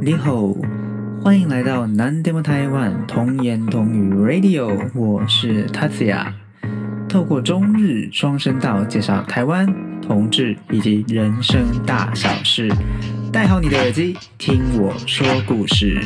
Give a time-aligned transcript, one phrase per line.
[0.00, 0.54] 你好，
[1.20, 6.32] 欢迎来到南 demo 台湾童言童语 Radio，我是 tatya
[7.08, 9.66] 透过中日双声道介绍台湾
[10.00, 12.70] 同志以及人生大小事，
[13.32, 16.00] 戴好你的耳机，听我说故事。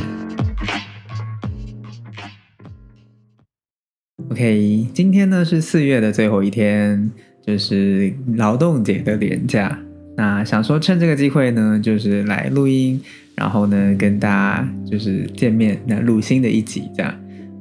[4.30, 7.10] OK，今天呢是四月的最后一天，
[7.46, 9.78] 就是劳动节的年假。
[10.16, 13.00] 那想说趁这个机会呢，就是来录音，
[13.42, 17.12] 然后呢跟大家就是见面，那录新的一集这样。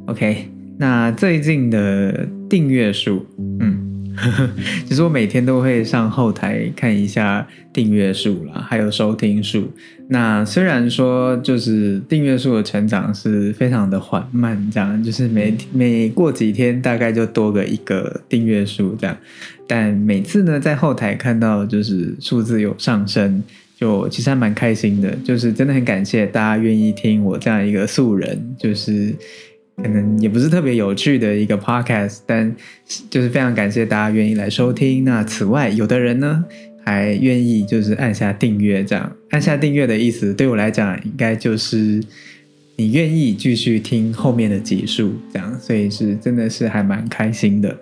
[0.05, 0.45] OK，
[0.77, 3.25] 那最近的订阅数，
[3.59, 3.87] 嗯。
[4.85, 9.71] 其实我每天都会上后台看一下订阅数啦，还有收听数。
[10.09, 19.17] 那虽然说就是订阅数的成长是非常的缓慢，这样就是每每过几天大概就多个一个订阅数这样，
[19.65, 23.41] 但每次呢在后台看到就是数字有上升，
[23.81, 25.13] 就其实还蛮开心的。
[25.25, 29.13] 就是真的很感谢大家愿意听我这样一个素人，就是。
[29.77, 32.55] 可能也不是特别有趣的一个 podcast，但
[33.09, 35.03] 就是非常感谢大家愿意来收听。
[35.03, 36.43] 那此外，有的人呢
[36.85, 42.03] 还愿意就是按下订阅，这样按下订阅的意思，对我来讲应该就是
[42.75, 47.75] 你愿意继续听后面的集数，这样，所以是真的是还蛮开心的。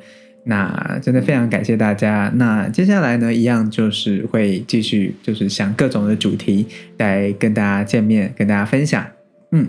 [0.45, 2.31] 那真的非常感谢大家。
[2.35, 6.65] 那接下来呢，一样就是会继续就是想各种的主题
[6.97, 9.05] 来跟大家见面，跟大家分享。
[9.51, 9.67] 嗯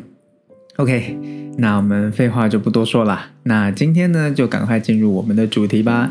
[0.76, 1.16] ，OK。
[1.58, 6.10] 那我们废话就不多说了，那今天呢就赶快进入我们的主题吧。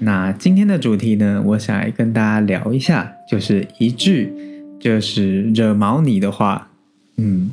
[0.00, 4.32] 那今天的主题呢，我想来跟大家聊一下，就是一句
[4.78, 6.68] 就是惹毛你的话，
[7.16, 7.50] 嗯，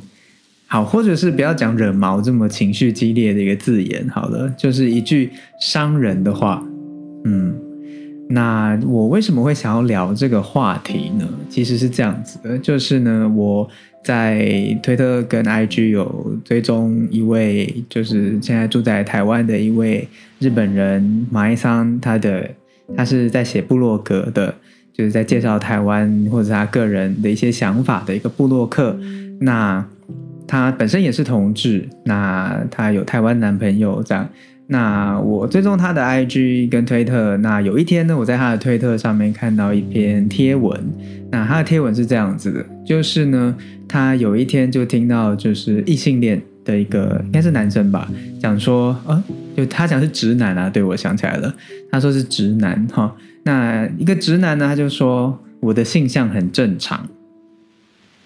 [0.72, 5.28] 好，或者是不要讲惹毛这么情绪激烈的一个字眼，好了，就是一句
[5.60, 6.66] 伤人的话，
[7.26, 7.54] 嗯。
[8.30, 11.28] 那我为什么会想要聊这个话题呢？
[11.50, 13.68] 其实是这样子的，就是呢，我
[14.02, 22.48] 在推特跟 IG 有追踪一位，就是现在住在台湾的一位日本人马伊桑，他的
[22.96, 24.54] 他是在写部落格的，
[24.94, 28.98] 就是在介绍台湾或者他个人的一些想法的一个部落客。
[29.40, 29.84] 那
[30.52, 34.28] 他本身也是同志，那他有台湾男朋友这样。
[34.66, 40.78] 那我追踪他的 IG 跟推特，那有一天呢，我在他的推特上面看到一篇贴文，
[41.30, 43.56] 那他的贴文是这样子的，就是呢，
[43.88, 48.06] 他有一天就听到就是异性恋的一个应该是男生吧，
[48.38, 49.24] 讲说，呃，
[49.56, 51.54] 就他讲是直男啊，对我想起来了，
[51.90, 57.08] 他说是直男哈，那一个直男呢，他就说我的性向很正常，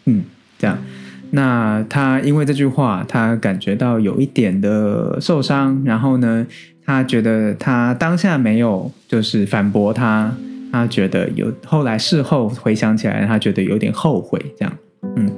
[0.07, 0.25] 嗯，
[0.59, 0.77] 这样。
[1.31, 6.47] 那他因为这句话，他感觉到有一点的受伤，然后呢，
[6.85, 10.33] 他觉得他当下没有就是反驳他，
[10.71, 14.73] 他觉得有后来事后回想起来，他觉得有点后悔，这样，
[15.17, 15.31] 嗯，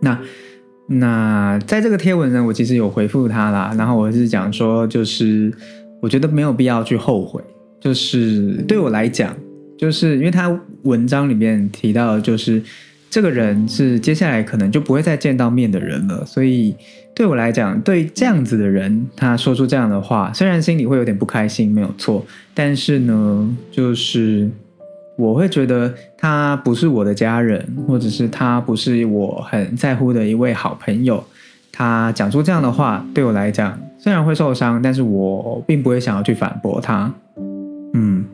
[0.00, 0.18] 那
[0.88, 5.52] 那在这个贴文呢，我其实有回复他啦，然后我是讲说，就是
[6.00, 7.42] 我觉得没有必要去后悔，
[7.78, 9.36] 就是对我来讲，
[9.78, 12.62] 就是因为他文章里面提到就是。
[13.10, 16.76] 这个人是接下来可能就不会再见到面的人了，所以
[17.12, 24.48] 对我来讲，对这样子的人，他说出这样的话，虽然心里会有点不开心，没有错，但是呢，就是
[25.16, 31.22] 我会觉得他不是我的家人，或者是他不是我很在乎的一位好朋友，
[31.72, 37.12] 他讲出这样的话，对我来讲虽然会受伤，但是我并不会想要去反驳他，
[37.92, 38.24] 嗯，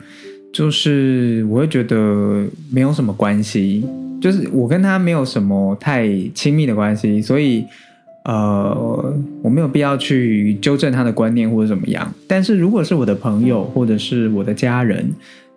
[0.57, 3.85] 就是我会觉得没有什么关系。
[4.23, 7.63] 就是我跟他没有什么太亲密的关系，所以
[8.25, 12.11] 呃，我没有必要去纠正他的观念或者怎么样。
[12.27, 15.07] 但是如果是我的朋友或者是我的家人，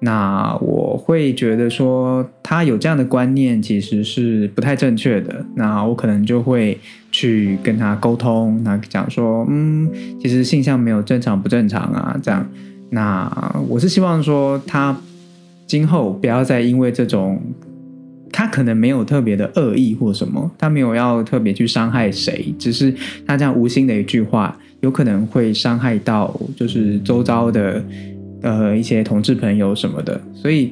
[0.01, 5.45] 那我会觉得说他有这样的观念其实是不太正确的。
[5.55, 6.77] 那我可能就会
[7.09, 9.89] 去跟他沟通，那讲说，嗯，
[10.21, 12.45] 其实性向没有正常不正常啊，这样。
[12.89, 13.29] 那
[13.67, 14.95] 我是希望说他
[15.67, 17.41] 今后不要再因为这种。
[18.31, 22.93] 他可能没有特别的恶意或什么，他没有要特别去伤害谁，只是
[23.25, 27.83] 他这样无心的一句话，有可能会伤害到就是周遭的
[28.43, 30.21] 呃一些同志朋友什么的。
[30.35, 30.71] 所以，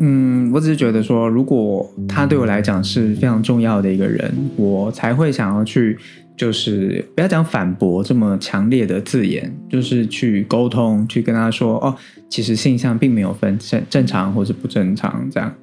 [0.00, 5.96] 嗯，我只是觉得说，如果他对我来讲是非常重要的一个人，我才会想要去，
[6.40, 11.94] 就是不要讲反驳这么强烈的字眼，就是去沟通，去跟他说，哦，
[12.30, 15.54] 其实性向并没有分正正常或是不正常这样。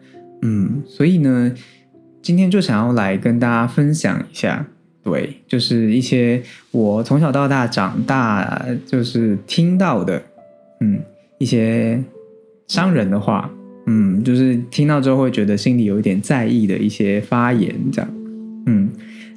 [0.43, 1.51] 嗯，所以呢，
[2.21, 4.67] 今天就想要来跟大家分享一下，
[5.01, 10.21] 对，就是一些我从小到大长大就是听到的，
[10.81, 10.99] 嗯，
[11.39, 11.99] 一些
[12.67, 13.49] 伤人的话，
[13.87, 18.13] 嗯，就是听到之后会觉得心里有一点在意的一些发言，这样，
[18.67, 18.91] 嗯，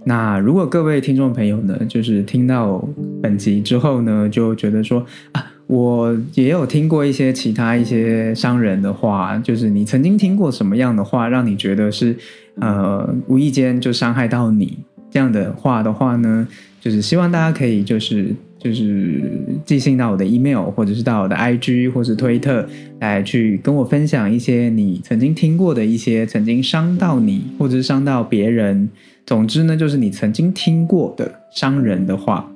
[0.05, 2.83] 那如果各位听众朋友呢，就是听到
[3.23, 12.17] 本集之后呢，就觉得说啊，我也有听过一些其他一些商人的话，就是你曾经听过什么样的话，让你觉得是
[12.55, 14.79] 呃无意间就伤害到你
[15.11, 16.49] 这样的话的话呢，
[16.81, 19.23] 就是希望大家可以就是就是
[19.67, 22.67] 寄信到我的 email，或者是到我的 IG 或是推特
[23.01, 28.89] 来去跟我分享一些你曾经听过的一些曾经伤到你或者是伤到别人。
[29.27, 32.51] 总之呢，就是你曾经听过的伤人的话，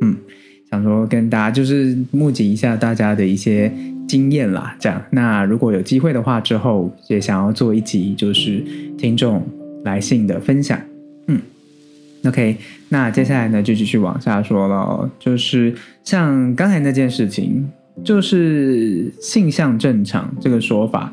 [0.00, 0.16] 嗯，
[0.70, 3.72] 想说跟大家就是募集一下大家的一些
[4.06, 5.02] 经验啦，这样。
[5.10, 8.64] 那如果有机会的话，之后也想要做一集就是
[8.96, 9.44] 听众
[9.84, 10.80] 来信的分享，
[11.26, 11.40] 嗯
[12.24, 12.56] ，OK。
[12.88, 15.74] 那接下来呢，就继续往下说了，就是
[16.04, 17.68] 像刚才那件事情，
[18.04, 21.12] 就是性向正常这个说法。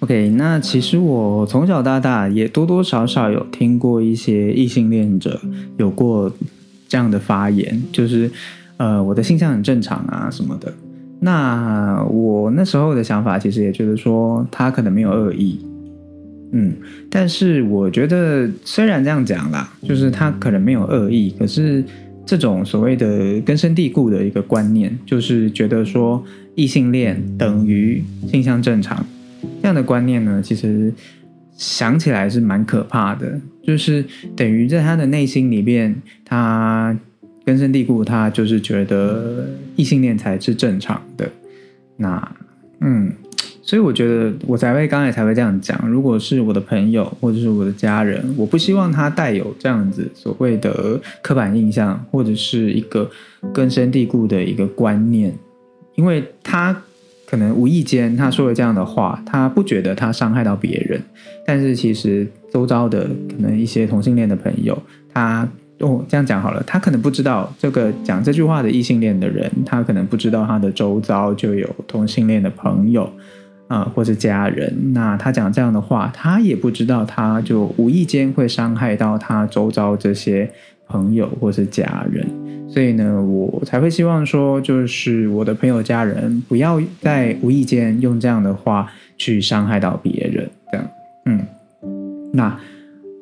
[0.00, 5.40] OK，那其实我从小到大也多多少少有听过一些异性恋者
[5.78, 6.30] 有过
[6.86, 8.30] 这样的发言，就是
[8.76, 10.72] 呃我的性向很正常啊什么的。
[11.18, 15.58] 那我那时候的想法其实也觉得说他可能没有恶意，
[16.52, 16.74] 嗯，
[17.10, 21.82] 但是我觉得虽然这样讲啦，就是他可能没有恶意，可是
[22.26, 26.22] 这种所谓的根深蒂固的一个观念，就是觉得说
[26.54, 29.04] 异性恋等于性向正常。
[29.66, 30.94] 这样的观念呢，其实
[31.56, 34.04] 想起来是蛮可怕的，就是
[34.36, 35.92] 等于在他的内心里边，
[36.24, 36.96] 他
[37.44, 41.28] 根深蒂固，他就是觉得异性恋才是正常的。
[41.96, 42.36] 那，
[42.78, 43.12] 嗯，
[43.60, 45.76] 所以我觉得我才会刚才才会这样讲。
[45.90, 53.10] 如果是我的朋友或者是我的家人，我不希望他带有这样子所谓的刻板印象，或者是一个
[53.52, 55.36] 根深蒂固的一个观念，
[55.96, 56.80] 因为他。
[57.26, 61.02] 可能无意间他说了这样的话，他不觉得他伤害到别人，
[61.44, 64.80] 但是其实周遭的可能一些同性恋的朋友，
[65.12, 65.48] 他
[65.80, 73.10] 哦这样讲好了，他可能不知道这个讲这句话的异性恋的人，他可能不知道他的周遭就有同性恋的朋友
[73.66, 80.50] 啊或者家人，那他讲这样的话，他也不知道他就无意间会伤害到他周遭这些
[80.86, 82.26] 朋友或是家人。
[82.68, 90.50] 所以呢，我才会希望说，就是我的朋友、家人不要在无意间用这样的话去伤害到别人。
[90.72, 90.90] 这样，
[91.26, 91.46] 嗯，
[92.32, 92.58] 那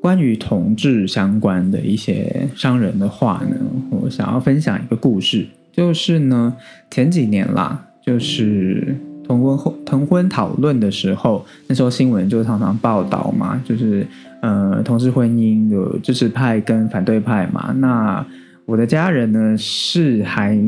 [0.00, 3.56] 关于同志相关的一些伤人的话呢，
[3.90, 6.56] 我想要分享一个故事，就是呢，
[6.90, 14.06] 前几年啦，就是同婚后同婚讨论的时候，那时候新闻就常常报道嘛，就是
[14.44, 18.24] 呃，同志婚姻有支持派跟反对派嘛，那。
[18.66, 20.58] 我的家人呢是还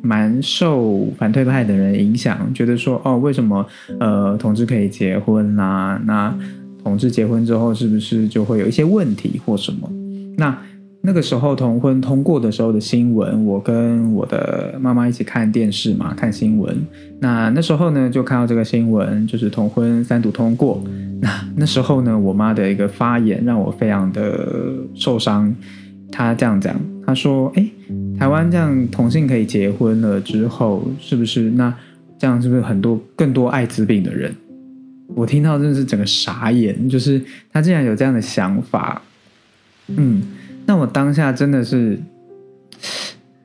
[0.00, 3.66] 蛮受反对派的人影响，觉得说哦，为什么
[4.00, 6.00] 呃同志可以结婚啦？
[6.06, 6.34] 那
[6.82, 9.86] 同志结婚之后是不是就会有一些问题或什么？
[10.38, 10.56] 那
[11.04, 16.76] 那个时候同婚通过的时候的新闻，我跟我的妈妈一起看电视嘛，看新闻。
[17.18, 20.82] 那那时候呢就看到这个新闻，就是同婚三读通过。
[21.20, 25.52] 那那时候呢，我妈的一个发言让我非常的受伤。
[26.10, 26.80] 她这样讲。
[27.04, 27.68] 她说：“哎，
[28.16, 31.74] 台湾这样同性可以结婚了之后，是不是那
[32.16, 34.32] 这样是不是很多更多艾滋病的人？
[35.16, 37.20] 我听到真的是整个傻眼，就是
[37.52, 39.02] 他竟然有这样的想法。
[39.88, 40.22] 嗯，
[40.66, 41.98] 那我当下真的是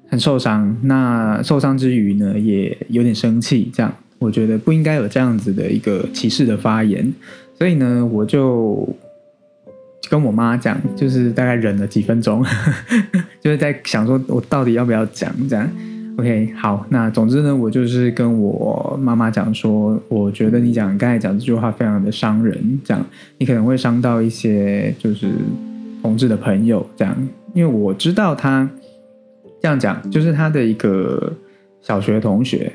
[0.09, 0.75] 很受伤。
[0.83, 3.71] 那受伤之余呢，也有点生气。
[3.73, 7.13] 这样，我觉得不应该有这样子的一个歧视的发言。
[7.57, 8.87] 所以呢，我就。”
[10.09, 12.41] 跟我妈讲，就是大概忍了几分钟，
[13.43, 15.69] 就是在想说，我到底要不要讲这样
[16.17, 23.05] ？OK，好，那总之呢，我就是跟我妈妈讲说，我觉得你讲刚才讲这句话非常的伤人，这样
[23.37, 25.29] 你可能会伤到一些就是
[26.01, 28.69] 同志的朋友，这样，因为我知道他
[29.61, 31.33] 这样讲，就是他的一个
[31.81, 32.71] 小学同学，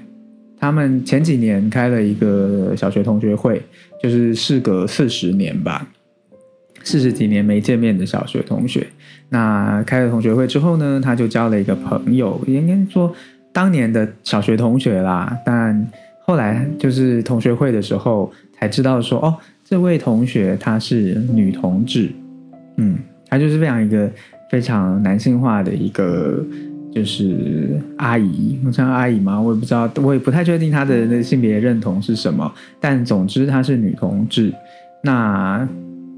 [0.58, 3.62] 他们前几年开了一个小学同学会，
[4.02, 5.88] 就是事隔四十年吧。
[6.84, 8.84] 四十几年没见面的小学同学，
[9.28, 13.14] 那开了同学会之后呢，他就交了一个朋友，应该说
[13.52, 15.38] 当年的小学同学啦。
[15.46, 15.88] 但
[16.26, 22.10] 后来就是同学会的时候才知道说，哦，这位同学她是女同志，
[22.78, 22.98] 嗯，
[23.32, 24.10] 她就是非常一个
[24.50, 26.44] 非常男性化的一个
[26.94, 29.40] 就是阿姨，像阿姨吗？
[29.40, 32.52] 我也不知道，我也不太确定她的那性别认同是什么。
[32.78, 34.52] 但总之她是女同志，
[35.02, 35.66] 那。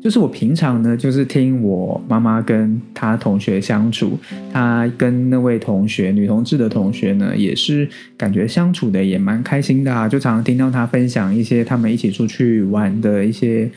[0.02, 4.18] 就是我平常呢，就是听我妈妈跟她同学相处，
[4.52, 13.70] 她跟那位同学女同志的同学呢，也是感觉相处的也蛮开心的啊，就常常听到她分享一些他们一起出去玩的一些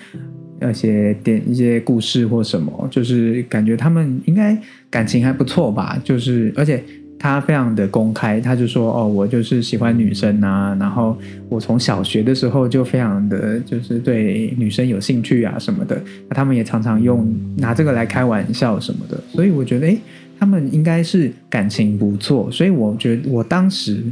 [0.59, 4.57] 那些点一些故事或什么，就是感觉他们应该
[4.89, 5.99] 感情还不错吧。
[6.03, 6.83] 就是而且
[7.19, 11.17] 他非常的公开，他就说哦，我就是喜欢女生啊，然后
[11.49, 16.01] 我从小学的时候就非常的就是对女生有兴趣啊什么的。
[16.29, 19.99] 那他们也常常用拿这个来开玩笑什么的，所以我觉得诶，
[20.39, 22.49] 他们应该是感情不错。
[22.51, 24.03] 所以我觉得我当时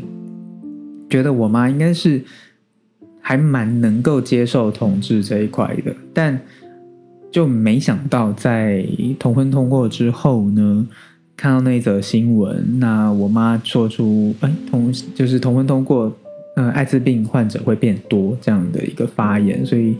[1.09, 2.21] 觉得我妈应该是。
[3.27, 6.39] 还蛮能够接受同志这一块的，但
[7.31, 8.85] 就没想到在
[9.17, 10.87] 同婚通过之后呢，
[11.35, 16.15] 看到那则新闻，那我妈说出哎同就是同婚通过，
[16.55, 19.97] 呃艾滋病患者会变多这样的一个发言，所以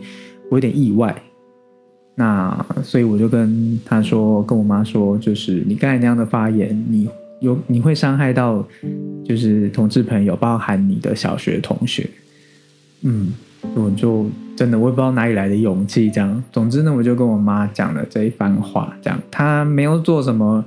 [0.48, 1.12] 我有点意外。
[2.14, 7.08] 那所以我就跟他说，跟我妈说，就是你刚才那样的发言，你
[7.40, 8.64] 有你会伤害到
[9.24, 12.08] 就是同志朋友，包含你的小学同学。
[13.02, 13.32] 嗯，
[13.74, 16.42] 我就真的我也不知道哪里来的勇气，这样。
[16.50, 19.20] 总之呢，我就跟我妈讲了这一番话，这样。
[19.30, 20.64] 她没有做什么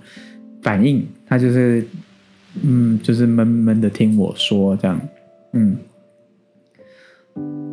[0.61, 1.85] 反应，她就是，
[2.61, 5.01] 嗯，就是闷闷的听我说，这样。
[5.53, 5.77] 嗯，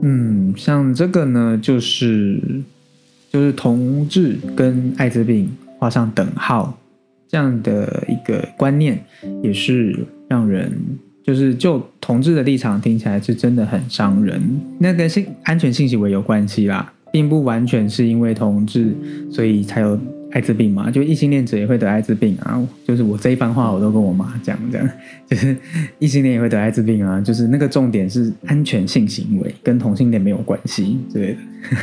[0.03, 2.41] 嗯，像这个呢，就是
[3.31, 6.79] 就是同志跟艾滋病画上等号
[7.29, 9.05] 这样的一个观念，
[9.43, 10.99] 也是让人。
[11.27, 14.41] 就是就同志的立场听起来是真的很伤人，
[14.79, 18.95] 那跟性安全性行为有关系啦，并不完全是因为同志
[19.29, 19.99] 所以才有
[20.31, 22.63] 艾滋病嘛，就异性恋者也会得艾滋病啊。
[22.87, 24.89] 就是我这一番话我都跟我妈讲，这样
[25.29, 25.57] 就是
[25.99, 31.39] 异性恋也会得艾滋病啊，就是那个重点是安全性行为跟同性恋没有关系之类的。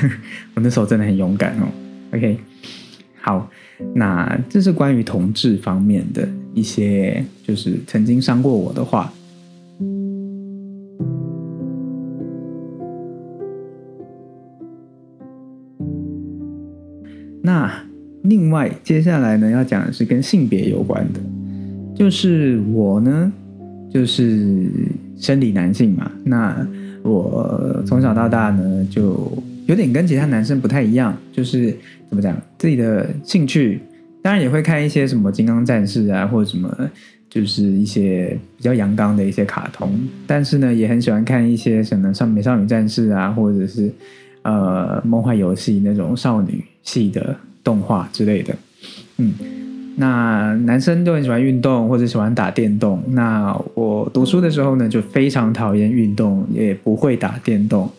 [0.56, 1.68] 我那时候真的很勇敢哦。
[2.14, 2.38] OK，
[3.20, 3.52] 好，
[3.94, 9.12] 那这是关于同志方面的一些，就是曾经伤过我的话。
[18.24, 21.20] 另外接下来呢，要讲的是跟性别有关的，
[21.96, 23.32] 就是我呢，
[23.92, 24.68] 就是
[25.18, 26.12] 生理男性嘛。
[26.24, 26.68] 那
[27.04, 29.32] 我从小到大呢，就
[29.68, 31.76] 有点跟其他男生不太一样，就是
[32.10, 33.80] 怎么讲，自己的兴趣
[34.22, 36.74] 当然也会看一些什么金刚战士啊，或者什么，
[37.30, 39.92] 就是一些比较阳刚的一些卡通。
[40.26, 43.92] 但是呢，也很喜欢看一些什么像美少女战士啊，或者是
[44.44, 46.64] 呃梦幻游戏那种少女。
[46.86, 48.56] 系的动画之类的，
[49.18, 49.34] 嗯，
[49.96, 53.02] 那男生都很喜欢运动或者喜欢打电动。
[53.10, 57.90] 那我读书的时候呢，就非常讨厌运动，也不会打电动，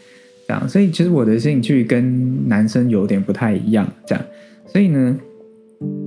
[0.46, 0.68] 这样。
[0.68, 4.24] 所以其实我的兴趣跟男生有点不太一样，这样。
[4.66, 5.16] 所以呢，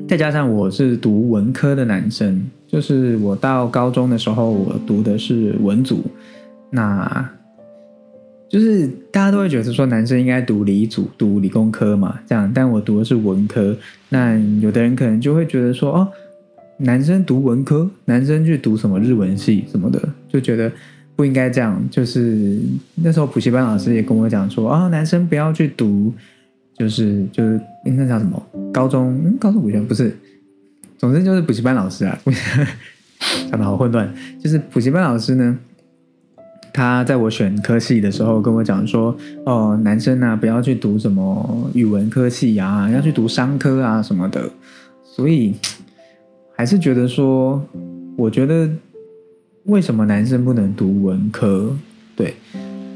[0.08, 6.04] 再加上我是读文科的男生，就是我到高中的时候，我读的是文组，
[6.70, 7.30] 那。
[8.50, 12.50] 就是大家都会觉得说男生应该读理组、读理工科嘛，这样。
[12.54, 13.75] 但我读的是文科，
[14.10, 16.08] 那有的人可能就会觉得说，哦，
[16.77, 20.72] 男生读文科，男生去读什么日文系什么的，就觉得
[21.16, 21.84] 不应该这样。
[21.92, 22.58] 就是
[22.96, 26.13] 那时候补习班老师也跟我讲说，啊，男生不要去读，
[26.77, 28.42] 就是就是那叫什么
[28.74, 29.36] 高中？
[29.39, 30.16] 高中补习不是，
[30.98, 32.18] 总之就是补习班老师啊，
[33.51, 34.10] 讲的好混乱。
[34.42, 35.60] 就是补习班老师呢。
[36.77, 39.17] 他在我选科系的时候跟我讲说
[39.48, 44.48] ：“哦，男生啊，不要去读什么语文科系啊，要去读商科啊什么的。”
[45.03, 45.55] 所以
[46.55, 47.60] 还是觉得说，
[48.15, 48.69] 我觉得
[49.63, 51.75] 为什么男生不能读文科？
[52.15, 52.36] 对，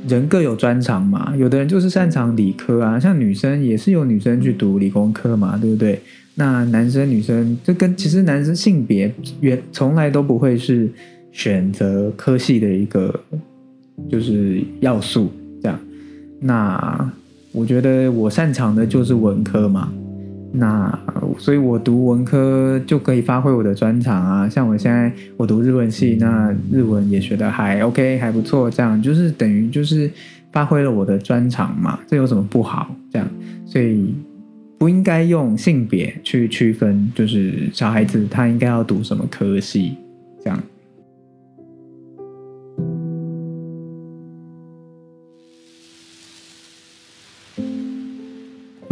[0.07, 6.00] 人各有专长嘛，有的人就是擅长理科啊，像女生也是有女生去读理工科嘛，对不对？
[6.35, 10.88] 那男生女生这跟其实男生性别原从来都不会是
[11.31, 13.19] 选择科系的一个。
[14.10, 15.31] 就是要素
[15.62, 15.79] 这样，
[16.39, 17.12] 那
[17.51, 19.91] 我觉得我擅长的就是文科嘛，
[20.51, 21.00] 那
[21.38, 24.50] 所以我读文科就可以发挥我的专长啊。
[24.50, 30.12] 像我现在我读日文系，那日文也学得还 OK，还不错，这样就是等于就是
[30.51, 32.00] 发挥了我的专长嘛。
[32.08, 32.93] 这有什么不好？
[33.12, 33.27] 这样，
[33.65, 34.13] 所以
[34.77, 39.93] 不应该用性别去区分，就是小孩子他应该要读什么科系
[40.43, 40.62] 这样。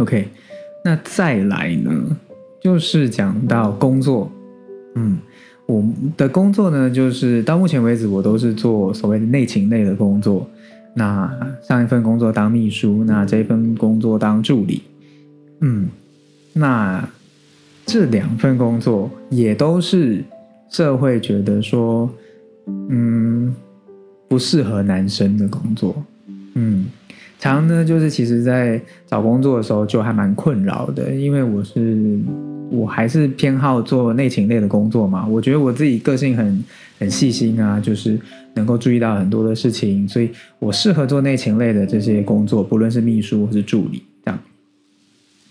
[0.00, 0.26] OK，
[0.82, 2.16] 那再来呢，
[2.58, 4.32] 就是讲到工作。
[4.94, 5.18] 嗯，
[5.66, 5.84] 我
[6.16, 10.48] 的工作呢，就是到目前为止，我都是做所谓的内勤类的工作。
[10.94, 11.30] 那
[11.62, 14.82] 上一份工作当秘书，那这一份工作当助理。
[15.60, 15.86] 嗯，
[16.54, 17.06] 那
[17.84, 20.24] 这两份工作也都是
[20.70, 22.10] 社会觉得说，
[22.88, 23.54] 嗯，
[24.28, 25.94] 不适合男生的工作。
[26.54, 26.86] 嗯。
[27.40, 32.20] 常呢就是其实在找工作的时候就还蛮困扰的，因为我是
[32.70, 35.26] 我还是偏好做内勤类的工作嘛。
[35.26, 36.64] 我觉得我自己个性很
[36.98, 38.20] 很细心啊，就是
[38.54, 44.38] 能够注意到很多的事情，所以我适合做内勤类的这些工作，不论是秘书或是助理这样。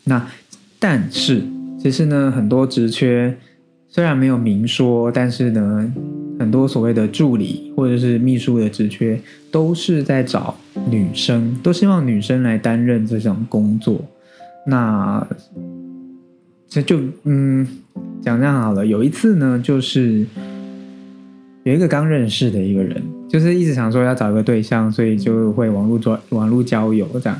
[0.04, 0.28] 那
[0.78, 1.42] 但是
[1.82, 3.36] 其实呢，很多职缺
[3.88, 5.92] 虽然没有明说，但是呢。
[6.40, 9.20] 很多所谓的助理或者是秘书的职缺，
[9.52, 10.56] 都是在找
[10.90, 14.00] 女生，都希望女生来担任这种工作。
[14.66, 15.28] 那
[16.70, 17.68] 这就嗯，
[18.22, 18.86] 讲这样好了。
[18.86, 20.26] 有一次呢，就是
[21.64, 27.38] 有一个刚认识的一个人，就是一直想说要找一个对象，所以就会网络做网络交友这样。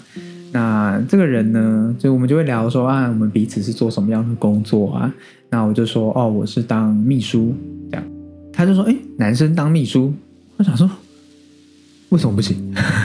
[0.52, 5.14] 那这个人呢，就我们就会聊说啊，我们彼此是做什么样的工作啊？
[5.52, 7.54] 那我就说哦，我是当秘书。
[8.60, 10.14] 他就说：“哎，男生当秘书，
[10.58, 10.92] 我想说，
[12.10, 12.58] 为什么不行？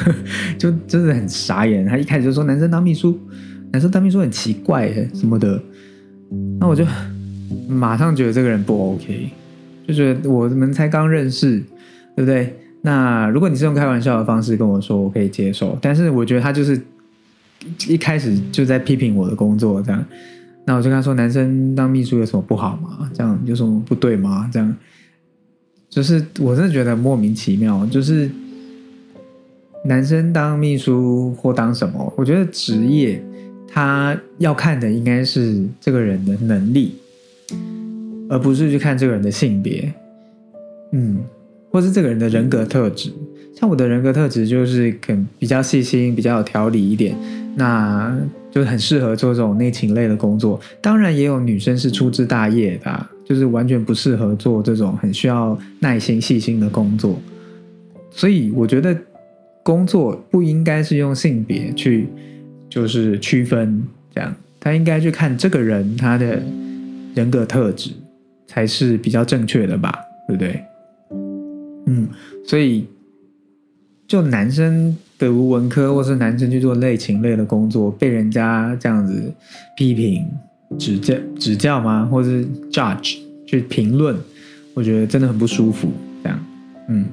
[0.59, 1.87] 就真的很傻眼。
[1.87, 3.17] 他一开始就说男生当秘书，
[3.71, 5.63] 男生当秘书很奇怪什么的。
[6.59, 6.85] 那我就
[7.69, 9.31] 马上觉得这个人不 OK，
[9.87, 11.61] 就觉得我们才刚认识，
[12.17, 12.53] 对不对？
[12.83, 15.79] 那如果你是用开玩笑的方式跟我说，我可以接受。
[15.81, 16.83] 但是我觉得他就是
[17.87, 20.05] 一开始就在批评我的工作，这样。
[20.65, 23.09] 那我就跟他说，男生当秘书有什么不好吗？
[23.15, 24.51] 这样有什么不对吗？
[24.53, 24.75] 这样。”
[25.95, 28.29] 就是我真的觉得莫名其妙，就是
[29.85, 33.23] 男生当秘书或当什么，我觉得职业
[33.69, 36.97] 他要看的应该是这个人的能力，
[38.29, 39.95] 而不是去看这个人的性别，
[40.91, 41.23] 嗯，
[41.71, 43.13] 或是这个人的人格特质。
[43.55, 47.17] 像我的人格特质就是肯比较细心、比较有条理一点，
[47.55, 48.13] 那
[48.55, 50.61] 就很适合做这种内勤类的工作。
[50.81, 53.07] 当然，也有女生是粗枝大叶的。
[53.27, 57.19] 就是完全不适合做这种很需要耐心、细心的工作，
[58.11, 58.95] 所以我觉得
[59.63, 62.07] 工作不应该是用性别去
[62.69, 63.83] 就是区分，
[64.15, 66.39] 这样他应该去看这个人他的
[67.15, 67.93] 人格特质
[68.47, 69.91] 才是比较正确的吧，
[70.29, 70.63] 对不对？
[71.87, 72.07] 嗯，
[72.47, 72.87] 所以
[74.07, 79.33] 就男生读文科或是男生去做类情类的工作，被人家这样子
[79.77, 80.27] 批评。
[80.77, 82.05] 指教指教吗？
[82.11, 84.17] 或是 judge 去评论？
[84.73, 85.89] 我觉得真的很不舒服。
[86.21, 86.47] 这样，
[86.89, 87.05] 嗯，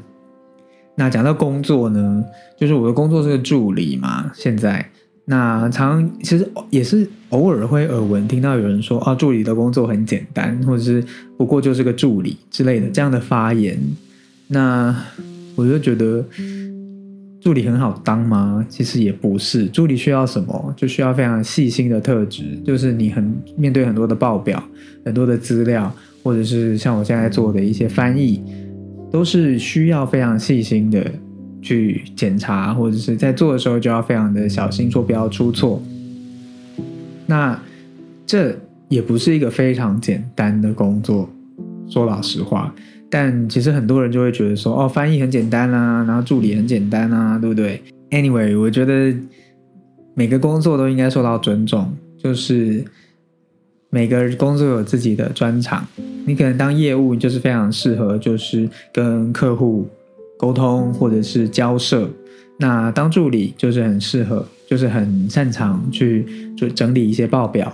[0.96, 2.24] 那讲到工作呢，
[2.58, 4.32] 就是我的工作是个助理嘛。
[4.34, 4.84] 现在，
[5.26, 11.04] 那常其实也是偶尔会耳闻听到有人说，哦，助理的工作很简单，或者是
[11.38, 13.80] 不过就是个助理之类的这样的发言。
[14.48, 14.96] 那
[15.56, 16.26] 我就觉得。
[17.42, 18.64] 助理很好当吗？
[18.70, 19.66] 其实也不是。
[19.66, 20.74] 助理需要什么？
[20.78, 24.64] 就需要非常细心的特质，就是你很面对很多的报表、
[25.04, 28.40] 很多的资料，或者是像我现在做的一些翻译，
[29.12, 31.04] 都是需要非常细心的
[31.64, 35.82] 去检查，或者是在做的时候就要非常的小心，说不要出错。
[37.26, 37.60] 那
[38.28, 38.56] 这
[38.88, 41.28] 也不是一个非常简单的工作，
[41.90, 42.72] 说老实话。
[43.12, 49.14] 但其实很多人就会觉得说，哦，翻译很简单啊，然后助理很简单啊，对不对？Anyway，我觉得
[50.16, 52.84] 每个工作都应该受到尊重，就是
[53.90, 55.86] 每个工作有自己的专长。
[56.26, 59.86] 你可能当业务就是非常适合，就是跟客户
[60.38, 62.08] 沟通或者是交涉；
[62.58, 67.74] 那当助理就是很适合，就是很擅长去就整理一些报表。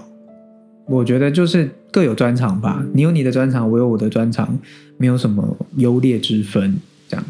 [0.89, 4.57] 我觉得就是各有专长吧，你有你的专长，我有我的专长，
[4.97, 6.77] 没有什么优劣之分，
[7.09, 7.25] 这样。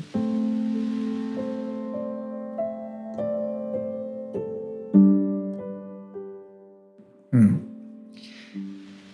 [7.32, 7.56] 嗯，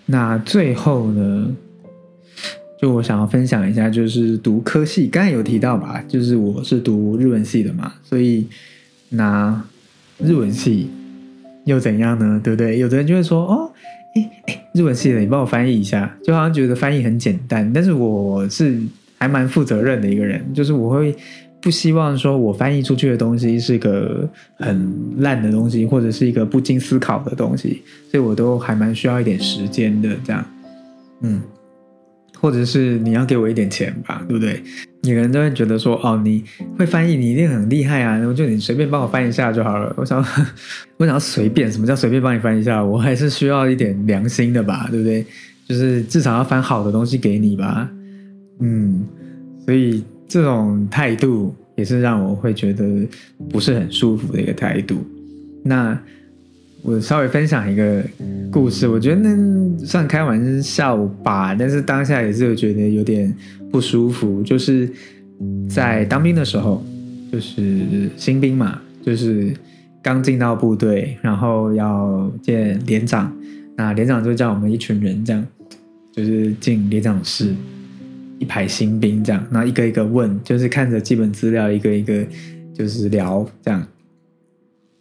[0.07, 1.55] 那最后呢，
[2.81, 8.45] 就我想要分享一下，就是读科系，刚才有提到吧，就是我是读日文系的嘛，所以
[9.07, 9.63] 那
[10.17, 10.89] 日文系
[11.63, 12.41] 又怎样呢？
[12.43, 12.77] 对不对？
[12.77, 13.71] 有的人就会说，哦。
[14.15, 18.79] 哎哎，日文系的，你帮我翻译一下，就好像觉得翻译很简单，但是我是
[19.17, 21.15] 还蛮负责任的一个人，就是我会
[21.61, 30.45] 不希望说我翻译出去的东西是个很烂的东西，或者是一个不经思考的东西，所以我都还蛮需要一点时间的，这样，
[31.21, 31.41] 嗯。
[32.41, 34.61] 或者是你要给我一点钱吧，对不对？
[35.03, 36.43] 你可能都会觉得说，哦，你
[36.77, 38.17] 会翻译，你一定很厉害啊！
[38.25, 39.93] 我就你随便帮我翻一下就好了。
[39.97, 40.17] 我想，
[40.97, 42.83] 我想要随便，什么叫随便帮你翻一下？
[42.83, 45.25] 我还是需要一点良心的吧，对不对？
[45.67, 47.89] 就是至少要翻好的东西给你吧。
[48.59, 49.05] 嗯，
[49.65, 53.05] 所以这种态度也是让我会觉得
[53.49, 55.05] 不是很舒服的一个态度。
[55.63, 55.99] 那。
[56.85, 58.03] 我稍微分享一个
[58.51, 63.33] 故事，我觉得那算开玩笑吧，但是当下也是觉得有点
[63.73, 64.43] 不舒服。
[64.43, 64.87] 就是
[65.67, 66.85] 在当兵的时候，
[67.31, 69.51] 就是新兵嘛，就是
[70.03, 73.35] 刚进到部队，然后要见连长，
[73.75, 75.43] 那连长就叫我们一群人这样，
[76.11, 77.55] 就是进连长室，
[78.37, 82.23] 一排新兵这样，那一个一个问，就是看着基本资料，一个一个
[82.75, 83.83] 就是聊这样。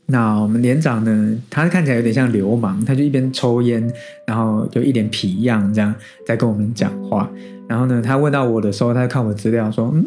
[0.07, 3.89] 那我们连长呢，他看起来有点像流氓，他就一边抽烟，
[4.27, 5.95] 然后就一脸皮样这样
[6.27, 7.31] 在跟我们讲话。
[7.73, 10.05] 然后呢，他问到我的时候，他看我资料说：“嗯，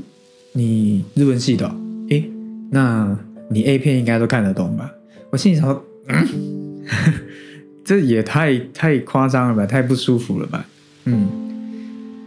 [0.52, 1.66] 你日文系的，
[2.10, 2.30] 诶，
[2.70, 3.18] 那
[3.50, 4.92] 你 A 片应该都看得懂吧？”
[5.32, 6.28] 我心里想说：“嗯
[7.84, 10.64] 这也太太夸张了吧，太不舒服了吧？”
[11.06, 11.28] 嗯，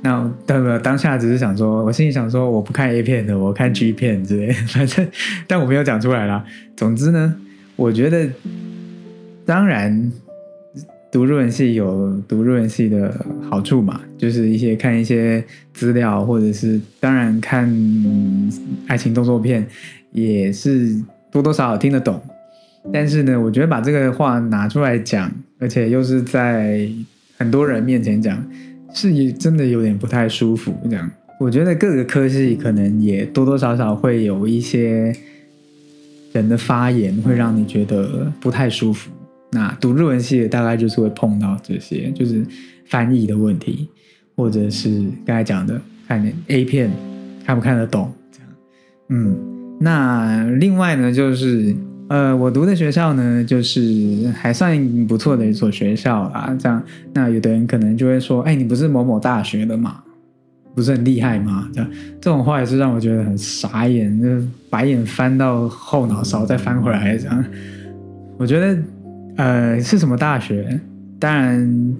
[0.02, 5.06] 那当当下只是想说，我心里想说，我不看 A 片的，我看 G 片之类， 反正
[5.46, 6.44] 但我没有讲出来啦。
[6.76, 7.32] 总之呢。
[7.76, 8.28] 我觉得，
[9.46, 10.10] 当然，
[11.10, 15.42] 读日文系有读日文系的好处嘛，就是一些看一些
[15.72, 17.68] 资料，或者是当然看
[18.86, 19.66] 爱情动作片，
[20.12, 20.94] 也是
[21.30, 22.20] 多多少少听得懂。
[22.92, 26.88] 但是呢，我觉得把这个话拿出来讲，而且又是在
[27.36, 28.46] 很多人面前讲，
[28.92, 30.74] 是真的有点不太舒服。
[30.84, 35.14] 这样，我觉得各个科系可能也多多少少会有一些。
[36.34, 39.10] 人的发言会让你觉得不太舒服。
[39.50, 42.44] 那读日文系的大概就是会碰到这些，就是
[42.86, 43.88] 翻译的问题，
[44.36, 46.90] 或者是刚才讲的看 A 片
[47.44, 48.48] 看不看得懂这样。
[49.08, 49.38] 嗯，
[49.80, 51.74] 那另外呢，就是
[52.08, 56.56] 呃，我读的学校呢，就是还算不错的一所学校啦。
[56.58, 56.82] 这样，
[57.14, 60.02] 那有的人可能就会说：“哎，你不是某某大学的嘛？”
[60.74, 61.68] 不是很厉害吗？
[61.72, 64.28] 这样这种话也是让我觉得很傻眼，就
[64.70, 67.44] 白眼翻到后脑勺再翻回来这样。
[68.36, 68.80] 我觉得，
[69.38, 70.78] 呃，是什么大学？
[71.18, 71.96] 当然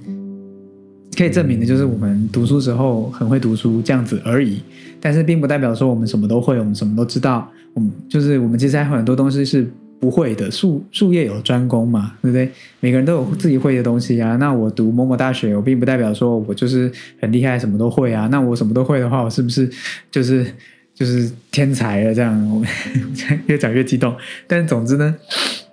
[1.16, 4.61] 可以证明的就是我们读书时候很会读书这样子而已。
[5.01, 7.51] 但是并不代表说我们什么都会，我们什么都知道。
[7.72, 9.66] 我们就是我们其实还有很多东西是。
[10.01, 12.48] 不会的，术术业有专攻嘛，对不对？
[12.79, 14.37] 每个人都有自己会的东西啊。
[14.37, 16.88] 那我读某某大学，我并不代表说我就是
[17.20, 18.29] 很厉害，什么都会啊。
[18.31, 19.68] 那我什么都会的话，我是不是
[20.09, 20.46] 就是
[20.94, 22.14] 就是天才了？
[22.14, 22.64] 这样，我
[23.46, 24.14] 越讲越激动。
[24.46, 25.12] 但总之呢，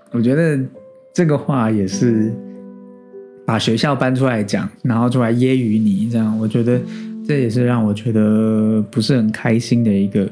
[0.09, 0.59] 我觉得
[1.15, 2.31] 这个话也是
[3.47, 6.79] 把学校搬出来讲，然后出来揶揄你，这样，我觉得
[7.27, 10.29] 这也是让我觉得不是很开心的一个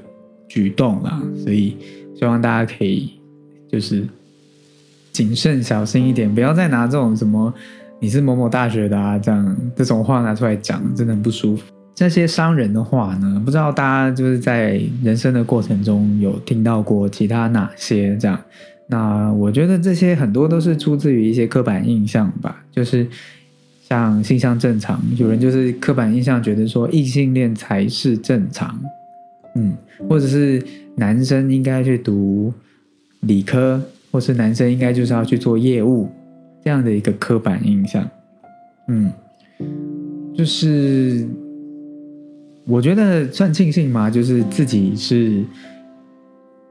[0.47, 1.19] 举动啦。
[1.43, 1.75] 所以
[2.15, 3.09] 希望大家可以。
[3.71, 4.07] 就是
[5.11, 7.51] 谨慎小心一点，不要再拿这种什么
[7.99, 11.63] 你是某某大学的啊，这样这种话拿出来讲，真的很不舒服。
[11.95, 18.39] 这些伤人的话呢，不知道大家就是在人生的过程中有听到过其他哪些这样？
[18.87, 23.07] 那我觉得这些很多都是出自于一些刻板印象吧，就是
[23.81, 28.79] 像性向正常，有人就是刻板印象觉得说异性恋才是正常，
[29.55, 29.73] 嗯，
[30.09, 30.63] 或者是
[30.95, 32.53] 男生应该去读。
[33.25, 36.09] 理科或是男生应该就是要去做业务，
[36.61, 38.05] 这样的一个刻板印象，
[38.89, 39.09] 嗯，
[40.35, 41.25] 就是
[42.65, 45.41] 我觉得算庆幸嘛，就是自己是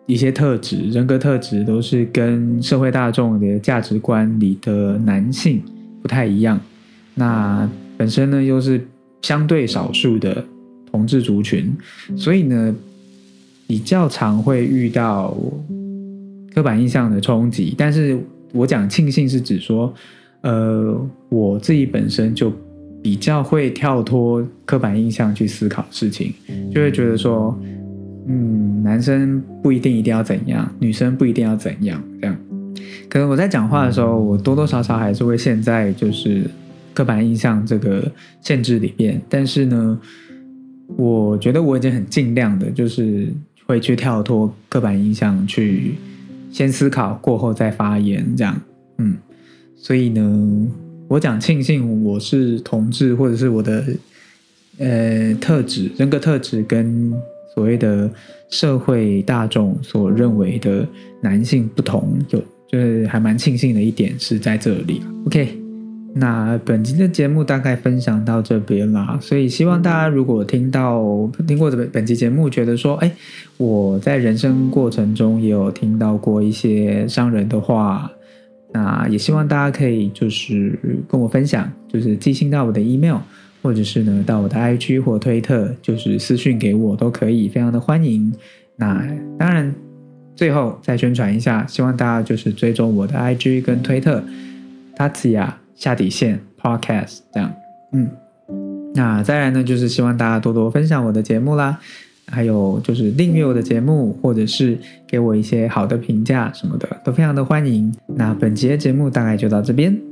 [0.07, 5.63] 一些特质、人格特质都是跟社会大众的价值观里的男性
[6.01, 6.61] 不太一样，
[7.15, 8.81] 那本身呢又是
[9.23, 10.45] 相对少数的
[10.91, 11.73] 同志族群，
[12.17, 12.75] 所以呢
[13.67, 15.37] 比较常会遇到。
[16.55, 18.15] 刻板印象的冲击，但是
[18.53, 19.91] 我讲庆幸是指说，
[20.43, 20.95] 呃，
[21.31, 22.53] 我自己本身就
[23.03, 26.31] 比较会跳脱刻板印象去思考事情，
[26.71, 27.59] 就会觉得说，
[28.27, 32.37] 嗯，男生不一定一定要怎样，女生不一定要怎样，这样。
[33.09, 36.45] 可能我在讲话的时候，我多多少少还是会陷在就是
[36.95, 39.99] 刻板印象这个限制里边，但是呢，
[40.97, 43.29] 我觉得我已经很尽量的，就是
[43.67, 45.95] 会去跳脱刻板印象去。
[46.51, 48.61] 先思考过后再发言，这样，
[48.99, 49.17] 嗯，
[49.75, 50.69] 所以呢，
[51.09, 53.83] 我讲庆幸我是同志，或者是我的
[54.77, 57.11] 呃特质、人格特质跟
[57.55, 58.11] 所谓的
[58.49, 60.87] 社会大众所认为的
[61.21, 62.39] 男性不同，就
[62.71, 65.59] 就是还蛮庆幸的一点是在这里 OK。
[66.15, 71.03] 那本集的节目大概分享到这边啦，所以希望大家如果听到
[71.47, 73.11] 听过这本本集节目，觉得说，哎，
[73.57, 78.13] 我在人生过程中也有听到过一些伤人的话，
[78.75, 83.17] 那也希望大家可以就是跟我分享，就是寄信到我的 email，
[83.63, 88.33] 或者是呢，到我的 IG 或推特，就是私讯给我都可以，非常的欢迎。
[88.77, 89.07] 那
[89.39, 89.73] 当然，
[90.35, 94.23] 最后再宣传一下，希望大家就是追踪我的 IG 跟推特，
[94.97, 97.55] 达兹亚下底线 Podcast 这样。
[97.93, 98.11] 嗯，
[98.95, 101.79] 那再来呢，就是希望大家多多分享我的节目啦，
[102.27, 107.95] 还有就是订阅我的节目，或者是给我一些好的评价什么的，都非常的欢迎。
[108.17, 110.12] 那本节的节目大概就到这边。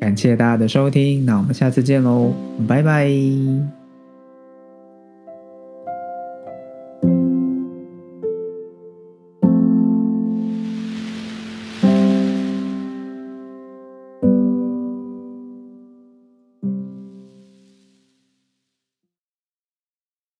[0.00, 2.32] 感谢大家的收听那我们下次见喽
[2.68, 3.85] 拜拜。